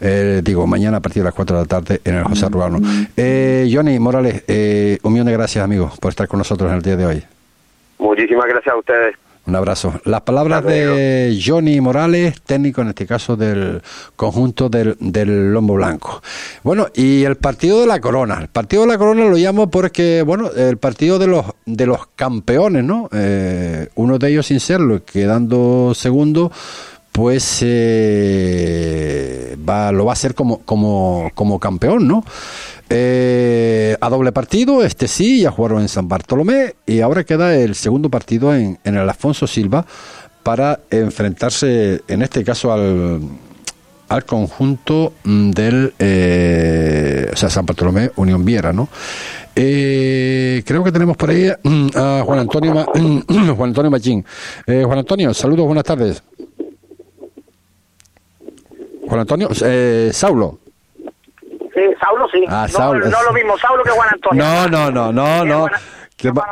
[0.00, 2.78] eh, digo, mañana a partir de las 4 de la tarde en el José Ruano.
[3.16, 6.82] Eh, Johnny Morales, eh, un millón de gracias, amigos, por estar con nosotros en el
[6.82, 7.24] día de hoy.
[7.98, 9.16] Muchísimas gracias a ustedes.
[9.46, 9.92] Un abrazo.
[10.04, 13.82] Las palabras de Johnny Morales, técnico en este caso del
[14.16, 16.22] conjunto del, del, Lombo Blanco.
[16.62, 18.38] Bueno, y el partido de la Corona.
[18.40, 22.06] El partido de la Corona lo llamo porque, bueno, el partido de los de los
[22.16, 23.10] campeones, ¿no?
[23.12, 26.50] Eh, uno de ellos sin serlo, quedando segundo,
[27.12, 32.24] pues eh, va, lo va a hacer como, como, como campeón, ¿no?
[32.90, 37.74] Eh, a doble partido, este sí, ya jugaron en San Bartolomé y ahora queda el
[37.74, 39.86] segundo partido en, en el Alfonso Silva
[40.42, 43.20] para enfrentarse, en este caso, al,
[44.08, 48.88] al conjunto del eh, San Bartolomé Unión Viera, ¿no?
[49.56, 52.84] Eh, creo que tenemos por ahí a Juan Antonio Ma,
[53.56, 54.24] Juan Antonio Machín.
[54.66, 56.22] Juan Antonio, saludos, buenas tardes.
[59.08, 59.48] Juan Antonio,
[60.12, 60.58] Saulo.
[61.74, 62.44] Sí, Saulo sí.
[62.48, 63.06] Ah, no, Saulo.
[63.06, 64.44] no lo mismo Saulo que Juan Antonio.
[64.44, 65.68] No, no, no, no, no.
[66.16, 66.44] ¿Qué, ma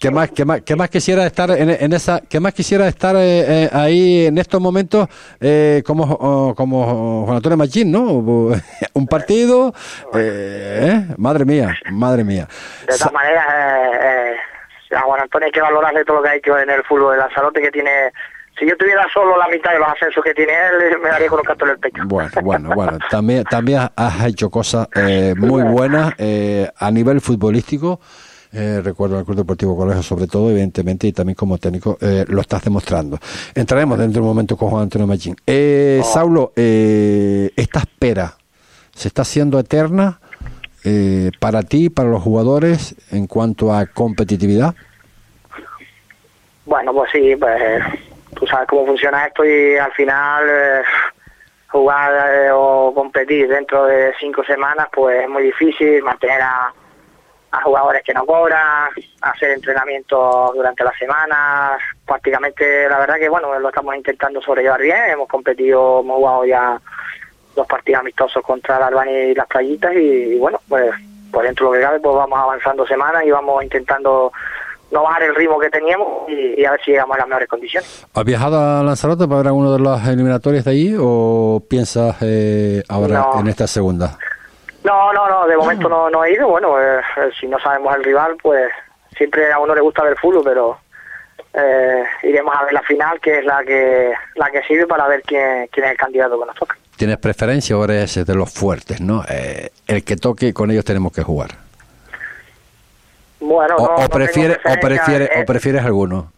[0.00, 3.14] ¿Qué, más, qué, más, ¿Qué más quisiera estar en, en esa, qué más quisiera estar
[3.16, 5.06] eh, eh, ahí en estos momentos
[5.38, 8.04] eh, como, oh, como Juan Antonio Machín, ¿no?
[8.94, 9.74] Un partido,
[10.14, 12.48] eh, madre mía, madre mía.
[12.88, 13.46] De todas maneras,
[14.92, 17.20] a Juan Antonio hay que valorarle todo lo que ha hecho en el fútbol de
[17.20, 18.12] Lanzarote, que tiene
[18.58, 21.40] si yo tuviera solo la mitad de los ascensos que tiene él, me daría con
[21.40, 22.02] un canto en el pecho.
[22.06, 22.98] Bueno, bueno, bueno.
[23.10, 28.00] También, también has hecho cosas eh, muy buenas eh, a nivel futbolístico.
[28.52, 32.40] Eh, recuerdo al Club Deportivo Colegio, sobre todo, evidentemente, y también como técnico, eh, lo
[32.40, 33.18] estás demostrando.
[33.54, 35.36] Entraremos dentro de un momento con Juan Antonio Machín.
[35.46, 36.06] Eh, oh.
[36.06, 38.34] Saulo, esta espera
[38.94, 40.20] se está haciendo eterna
[41.40, 44.74] para ti, para los jugadores, en cuanto a competitividad.
[46.64, 47.82] Bueno, pues sí, pues
[48.36, 50.82] tú sabes cómo funciona esto y al final eh,
[51.68, 56.72] jugar eh, o competir dentro de cinco semanas pues es muy difícil mantener a,
[57.64, 58.90] jugadores que no cobran,
[59.22, 65.04] hacer entrenamientos durante la semana, prácticamente la verdad que bueno, lo estamos intentando sobrellevar bien,
[65.08, 66.78] hemos competido, hemos jugado ya
[67.54, 70.90] dos partidos amistosos contra la Albania y las playitas y, bueno, pues,
[71.32, 74.30] pues dentro de lo que cabe pues vamos avanzando semanas y vamos intentando
[74.90, 77.48] no bajar el ritmo que teníamos y, y, a ver si llegamos a las mejores
[77.48, 78.06] condiciones.
[78.14, 82.82] ¿Has viajado a Lanzarote para ver alguno de las eliminatorias de allí o piensas eh,
[82.88, 83.40] ahora no.
[83.40, 84.18] en esta segunda?
[84.84, 86.48] No, no, no, de momento no, no he ido.
[86.48, 87.00] Bueno, eh,
[87.40, 88.70] si no sabemos el rival, pues
[89.16, 90.78] siempre a uno le gusta ver fútbol, pero
[91.52, 95.22] eh, iremos a ver la final, que es la que la que sirve para ver
[95.22, 96.76] quién, quién es el candidato que nos toca.
[96.96, 99.22] ¿Tienes preferencia o eres de los fuertes, no?
[99.28, 101.65] Eh, el que toque, con ellos tenemos que jugar.
[103.46, 106.32] Bueno, o, no, o, no prefiere, o, prefieres, eh, o prefieres alguno.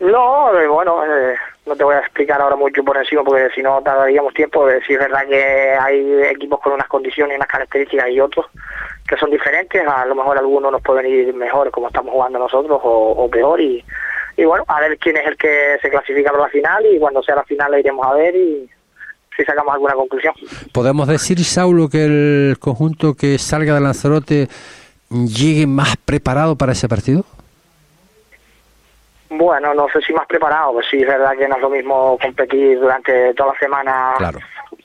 [0.00, 1.34] No, eh, bueno, eh,
[1.66, 4.68] no te voy a explicar ahora mucho por encima porque si no tardaríamos tiempo.
[4.68, 8.46] Eh, si es verdad que hay equipos con unas condiciones y unas características y otros
[9.06, 12.78] que son diferentes, a lo mejor algunos nos pueden ir mejor como estamos jugando nosotros
[12.82, 13.84] o, o peor y,
[14.36, 17.22] y bueno, a ver quién es el que se clasifica para la final y cuando
[17.22, 18.68] sea la final la iremos a ver y
[19.36, 20.34] si sacamos alguna conclusión.
[20.72, 24.48] ¿Podemos decir, Saulo, que el conjunto que salga de Lanzarote
[25.10, 27.24] llegue más preparado para ese partido?
[29.30, 32.18] Bueno, no sé si más preparado, pues sí, es verdad que no es lo mismo
[32.20, 34.38] competir durante toda la semana, claro.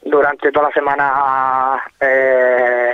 [0.03, 2.93] durante toda la semana eh,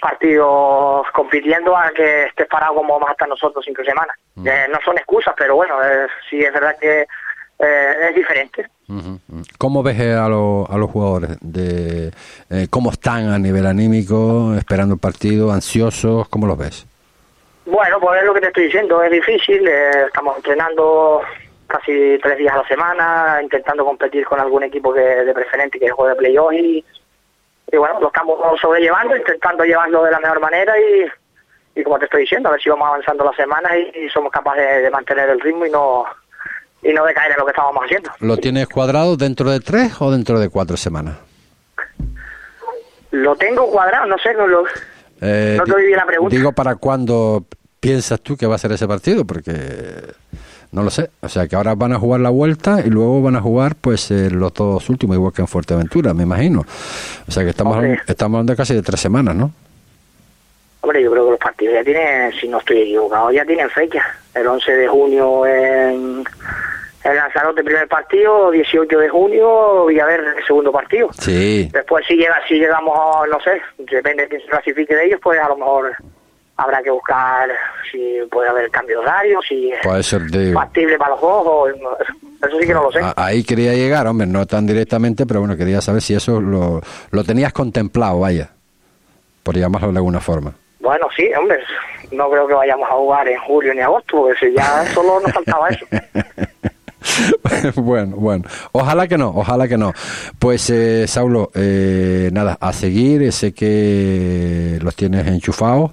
[0.00, 4.16] partidos compitiendo a que estés parado como vamos a estar nosotros cinco semanas.
[4.34, 4.46] Mm.
[4.46, 7.06] Eh, no son excusas, pero bueno, eh, sí es verdad que
[7.58, 8.66] eh, es diferente.
[9.58, 11.36] ¿Cómo ves a, lo, a los jugadores?
[11.40, 12.10] De,
[12.50, 16.28] eh, ¿Cómo están a nivel anímico, esperando el partido, ansiosos?
[16.28, 16.86] ¿Cómo los ves?
[17.66, 21.20] Bueno, pues es lo que te estoy diciendo, es difícil, eh, estamos entrenando
[21.66, 25.90] casi tres días a la semana, intentando competir con algún equipo que de preferente que
[25.90, 26.82] juegue de playoff y,
[27.70, 31.04] y bueno, lo estamos sobrellevando, intentando llevarlo de la mejor manera y,
[31.78, 34.82] y como te estoy diciendo, a ver si vamos avanzando las semanas y, somos capaces
[34.82, 36.06] de, mantener el ritmo y no
[36.82, 38.10] y no decaer en lo que estábamos haciendo.
[38.20, 41.16] ¿Lo tienes cuadrado dentro de tres o dentro de cuatro semanas?
[43.10, 44.64] Lo tengo cuadrado, no sé, no lo...
[45.20, 46.36] Eh, no te oí la pregunta.
[46.36, 47.44] Digo, ¿para cuándo
[47.80, 49.24] piensas tú que va a ser ese partido?
[49.24, 49.52] Porque
[50.70, 51.10] no lo sé.
[51.20, 54.10] O sea, que ahora van a jugar la vuelta y luego van a jugar pues
[54.10, 56.64] eh, los dos últimos, igual que en Fuerteventura, me imagino.
[57.26, 59.52] O sea, que estamos, hablando, estamos hablando de casi de tres semanas, ¿no?
[60.88, 64.02] Hombre, yo creo que los partidos ya tienen, si no estoy equivocado, ya tienen fecha.
[64.34, 66.24] El 11 de junio en,
[67.04, 71.10] en Lanzarote primer partido, 18 de junio Villaverde segundo partido.
[71.12, 71.68] Sí.
[71.70, 75.20] Después si llega, si llegamos, a, no sé, depende de quién se clasifique de ellos,
[75.22, 75.94] pues a lo mejor
[76.56, 77.50] habrá que buscar
[77.92, 80.54] si puede haber cambio de horario, si puede ser de...
[80.54, 81.70] factible para los ojos,
[82.48, 83.00] eso sí que no lo sé.
[83.14, 86.80] Ahí quería llegar, hombre, no tan directamente, pero bueno, quería saber si eso lo,
[87.10, 88.48] lo tenías contemplado, vaya,
[89.42, 90.54] por llamarlo de alguna forma.
[90.80, 91.58] Bueno, sí, hombre,
[92.12, 95.32] no creo que vayamos a jugar en julio ni agosto, porque si ya solo nos
[95.32, 95.86] faltaba eso.
[97.82, 99.92] bueno, bueno, ojalá que no, ojalá que no.
[100.38, 105.92] Pues, eh, Saulo, eh, nada, a seguir, sé que los tienes enchufados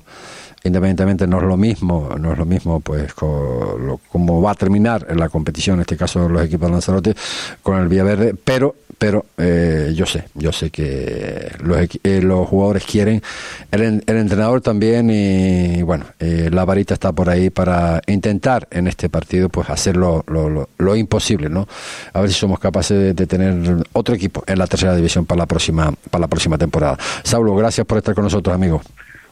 [0.66, 5.20] independientemente no es lo mismo, no es lo mismo pues como va a terminar en
[5.20, 7.16] la competición, en este caso los equipos de Lanzarote
[7.62, 12.86] con el Villaverde, pero pero eh, yo sé, yo sé que los, eh, los jugadores
[12.86, 13.22] quieren,
[13.72, 18.88] el, el, entrenador también y, bueno, eh, la varita está por ahí para intentar en
[18.88, 21.68] este partido pues hacer lo, lo, lo, imposible, ¿no?
[22.14, 25.40] A ver si somos capaces de, de, tener otro equipo en la tercera división para
[25.40, 26.98] la próxima para la próxima temporada.
[27.24, 28.82] Saulo, gracias por estar con nosotros, amigos.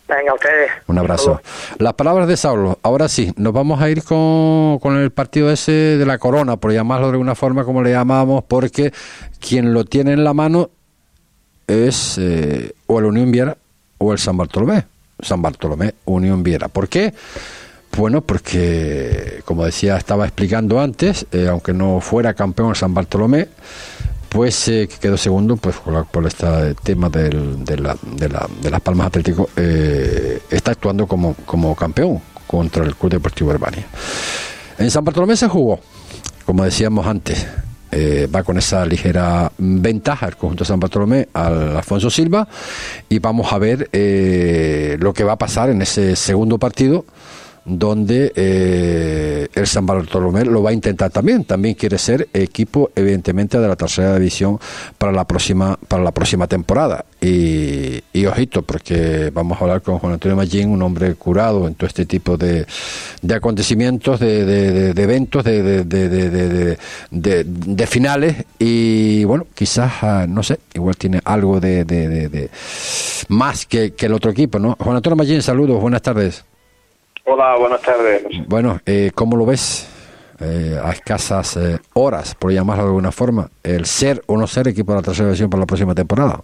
[0.07, 0.71] Venga, ustedes.
[0.87, 1.41] Un abrazo.
[1.79, 2.77] Las palabras de Saulo.
[2.83, 6.73] Ahora sí, nos vamos a ir con, con, el partido ese de la corona, por
[6.73, 8.91] llamarlo de alguna forma como le llamamos, porque
[9.39, 10.69] quien lo tiene en la mano
[11.67, 13.57] es eh, o el Unión Viera
[13.97, 14.85] o el San Bartolomé.
[15.21, 16.67] San Bartolomé, Unión Viera.
[16.67, 17.13] ¿Por qué?
[17.95, 23.47] Bueno, porque, como decía, estaba explicando antes, eh, aunque no fuera campeón el San Bartolomé,
[24.33, 28.71] pues eh, que quedó segundo pues por, este tema del, de, la, de, la, de,
[28.71, 33.85] las Palmas Atlético eh, está actuando como, como campeón contra el Club Deportivo Herbania.
[34.79, 35.79] En San Bartolomé se jugó
[36.45, 37.45] como decíamos antes
[37.91, 42.47] eh, va con esa ligera ventaja el conjunto de San Bartolomé al Alfonso Silva
[43.07, 43.89] y vamos a ver
[44.99, 47.05] lo que va a pasar en ese segundo partido
[47.65, 51.45] donde eh, el San Bartolomé lo va a intentar también.
[51.45, 54.59] También quiere ser equipo, evidentemente, de la tercera división
[54.97, 57.05] para la próxima, para la próxima temporada.
[57.21, 61.75] Y, y ojito, porque vamos a hablar con Juan Antonio Mallín, un hombre curado en
[61.75, 62.65] todo este tipo de,
[63.21, 66.77] de acontecimientos, de, de, de eventos, de,
[67.87, 68.45] finales.
[68.59, 72.49] Y bueno, quizás, ah, no sé, igual tiene algo de,
[73.29, 74.75] más que, que el otro equipo, ¿no?
[74.79, 76.43] Juan Antonio Mallín, saludos, buenas tardes.
[77.25, 78.23] Hola, buenas tardes.
[78.47, 79.89] Bueno, eh, ¿cómo lo ves?
[80.41, 84.67] Eh, a escasas eh, horas, por llamarlo de alguna forma, el ser o no ser
[84.67, 86.43] equipo de la tercera división para la próxima temporada.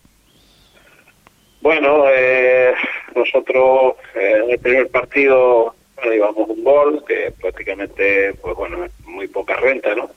[1.61, 2.73] Bueno, eh,
[3.13, 9.27] nosotros eh, en el primer partido bueno, llevamos un gol, que prácticamente, pues bueno, muy
[9.27, 10.09] poca renta, ¿no?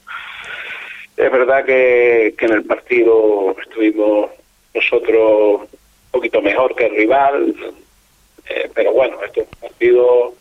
[1.17, 4.31] Es verdad que, que en el partido estuvimos
[4.75, 7.55] nosotros un poquito mejor que el rival,
[8.49, 10.35] eh, pero bueno, este es un partido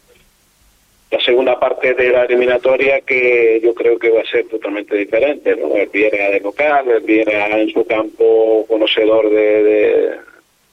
[1.12, 5.56] la segunda parte de la eliminatoria que yo creo que va a ser totalmente diferente,
[5.58, 5.76] ¿no?
[5.76, 10.18] Él viene de local, él viene en su campo conocedor de,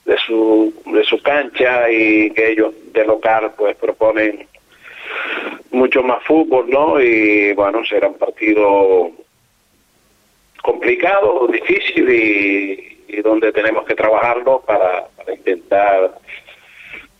[0.05, 4.47] de, su, de su cancha y que ellos de local pues proponen
[5.71, 7.01] mucho más fútbol, ¿no?
[7.01, 9.11] Y bueno, será un partido
[10.61, 16.11] complicado, difícil y, donde tenemos que trabajarlo para intentar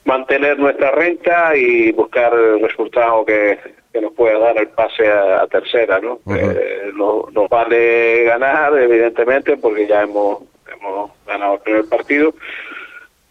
[0.09, 3.59] mantener nuestra renta y buscar el resultado que,
[3.93, 6.13] que nos pueda dar el pase a, a tercera, ¿no?
[6.25, 6.57] Uh -huh.
[6.57, 10.39] eh, no, nos vale ganar, evidentemente, porque ya hemos,
[10.73, 12.33] hemos ganado el primer partido.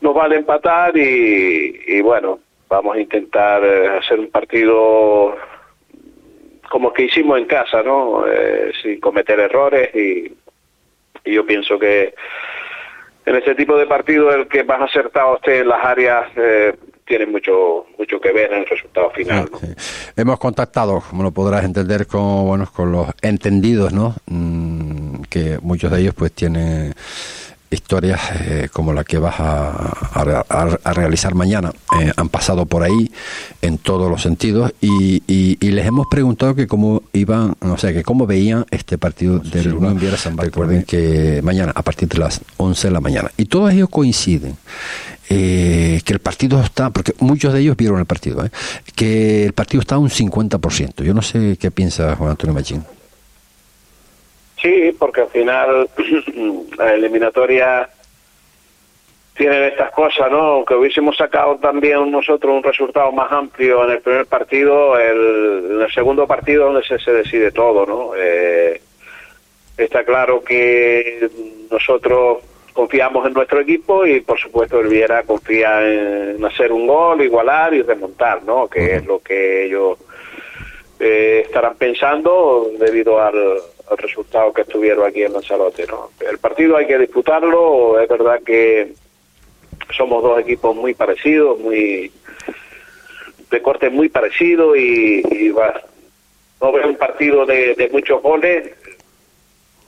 [0.01, 5.37] Nos vale empatar y, y bueno, vamos a intentar eh, hacer un partido
[6.71, 8.25] como que hicimos en casa, ¿no?
[8.27, 10.33] Eh, sin cometer errores y,
[11.25, 12.15] y yo pienso que
[13.29, 16.75] en ese tipo de partido el que más acertado esté en las áreas eh,
[17.07, 19.49] tiene mucho mucho que ver en el resultado final.
[19.51, 19.59] ¿no?
[19.59, 19.67] Sí.
[20.17, 24.15] Hemos contactado, como lo podrás entender, con bueno, con los entendidos, ¿no?
[24.27, 26.95] Mm, que muchos de ellos pues tienen
[27.71, 29.69] historias eh, como la que vas a,
[30.15, 33.11] a- a realizar mañana eh, han pasado por ahí
[33.63, 37.93] en todos los sentidos y, y- y les hemos preguntado que cómo iban, o sea,
[37.93, 42.19] que cómo veían este partido del Unión Viera San Recuerden que mañana a partir de
[42.19, 44.57] las 11 de la mañana y todos ellos coinciden
[45.31, 48.51] eh, que el partido está, porque muchos de ellos vieron el partido, ¿eh?
[48.95, 51.03] que el partido está a un 50%.
[51.05, 52.83] Yo no sé qué piensa Juan Antonio Machín.
[54.61, 55.89] Sí, porque al final
[56.79, 57.89] la eliminatoria
[59.39, 60.39] tiene estas cosas, ¿no?
[60.39, 65.81] Aunque hubiésemos sacado también nosotros un resultado más amplio en el primer partido, el, en
[65.83, 68.11] el segundo partido donde se, se decide todo, ¿no?
[68.17, 68.81] Eh,
[69.77, 71.31] está claro que
[71.71, 72.39] nosotros
[72.73, 77.75] confiamos en nuestro equipo y por supuesto el Viera confía en hacer un gol, igualar
[77.75, 78.67] y remontar, ¿no?
[78.69, 79.99] Que es lo que ellos
[80.99, 83.61] eh, estarán pensando debido al,
[83.91, 85.87] al resultado que estuvieron aquí en Lanzarote.
[85.87, 86.11] ¿no?
[86.21, 88.93] El partido hay que disputarlo, es verdad que
[89.97, 92.13] somos dos equipos muy parecidos, muy
[93.51, 95.83] de corte muy parecido y, y va,
[96.61, 98.75] no veo un partido de, de muchos goles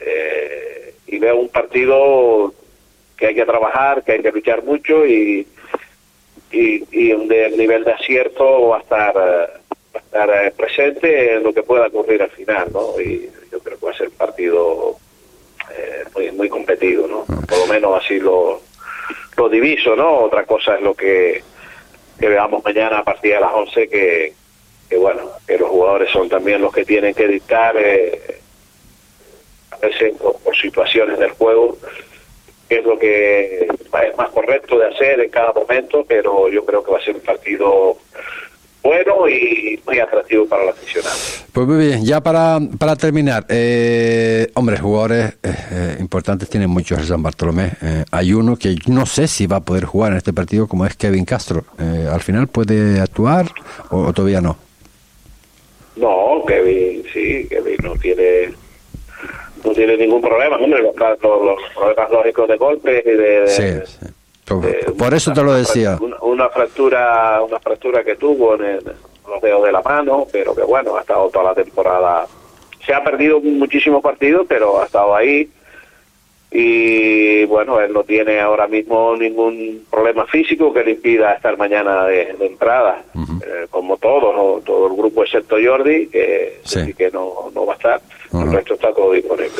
[0.00, 2.54] eh, y veo un partido
[3.18, 5.46] que hay que trabajar, que hay que luchar mucho y,
[6.50, 9.60] y, y donde el nivel de acierto va a estar
[9.94, 13.00] estar eh, presente en lo que pueda ocurrir al final, ¿no?
[13.00, 14.96] Y yo creo que va a ser un partido
[15.70, 17.24] eh, muy, muy competido, ¿no?
[17.24, 18.60] Por lo menos así lo,
[19.36, 20.20] lo diviso, ¿no?
[20.20, 21.42] Otra cosa es lo que,
[22.18, 24.34] que veamos mañana a partir de las 11, que,
[24.88, 28.40] que bueno, que los jugadores son también los que tienen que dictar, eh,
[29.70, 31.76] a veces por, por situaciones del juego,
[32.68, 36.84] qué es lo que es más correcto de hacer en cada momento, pero yo creo
[36.84, 37.96] que va a ser un partido
[38.82, 41.14] bueno y muy atractivo para el aficionado.
[41.52, 46.98] Pues muy bien, ya para, para terminar, eh, hombre, jugadores eh, eh, importantes tienen muchos
[46.98, 47.72] el San Bartolomé.
[47.82, 50.86] Eh, hay uno que no sé si va a poder jugar en este partido, como
[50.86, 51.64] es Kevin Castro.
[51.78, 53.46] ¿Al final puede actuar
[53.90, 54.56] o, o todavía no?
[55.96, 58.52] No, Kevin, sí, Kevin no tiene
[59.64, 60.56] no tiene ningún problema.
[60.56, 64.06] Hombre, los, los, los problemas lógicos de golpes y de, de- Sí, sí.
[64.56, 65.96] Por, por eso te lo decía.
[66.00, 68.92] una, una fractura una fractura que tuvo en, el-
[69.28, 72.26] los dedos de la mano, pero que bueno, ha estado toda la temporada.
[72.84, 75.48] Se ha perdido muchísimos partidos, pero ha estado ahí.
[76.52, 82.06] Y bueno, él no tiene ahora mismo ningún problema físico que le impida estar mañana
[82.06, 84.60] de, de entrada, Eh, como todos, ¿no?
[84.64, 88.00] todo el grupo excepto Jordi, que sí, que no, no va a estar.
[88.32, 89.50] El resto está todo disponible.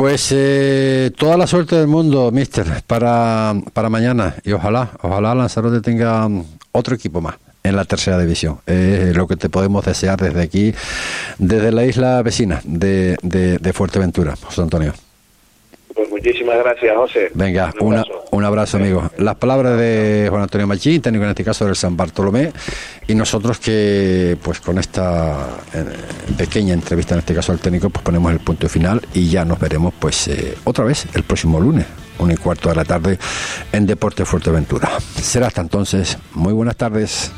[0.00, 4.34] Pues eh, toda la suerte del mundo, mister, para, para mañana.
[4.44, 6.42] Y ojalá, ojalá Lanzarote tenga mm,
[6.72, 8.60] otro equipo más en la tercera división.
[8.64, 10.74] Es lo que te podemos desear desde aquí,
[11.36, 14.36] desde la isla vecina de, de, de Fuerteventura.
[14.40, 14.94] José Antonio.
[16.22, 17.30] Muchísimas gracias, José.
[17.34, 18.24] Venga, Un una, abrazo.
[18.30, 19.10] un abrazo, amigo.
[19.18, 22.52] Las palabras de Juan Antonio Machín, técnico en este caso del San Bartolomé,
[23.06, 25.84] y nosotros que, pues con esta eh,
[26.36, 29.58] pequeña entrevista, en este caso al técnico, pues ponemos el punto final y ya nos
[29.58, 31.86] veremos, pues eh, otra vez el próximo lunes,
[32.18, 33.18] una y cuarto de la tarde,
[33.72, 34.90] en Deporte Fuerteventura.
[35.20, 36.18] Será hasta entonces.
[36.34, 37.32] Muy buenas tardes.